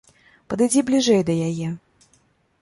[0.53, 1.69] Падыдзі бліжэй да яе.